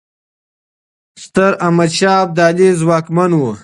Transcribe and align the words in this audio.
ستراحمدشاه 1.23 2.17
ابدالي 2.23 2.67
ځواکمن 2.79 3.31
و. 3.35 3.41